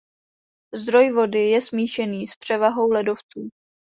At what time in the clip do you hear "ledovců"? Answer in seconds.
2.91-3.49